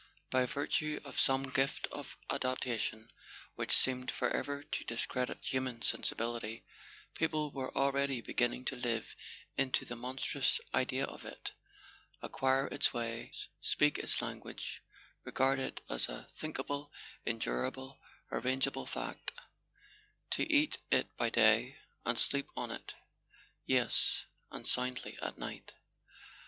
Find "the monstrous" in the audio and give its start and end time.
9.85-10.59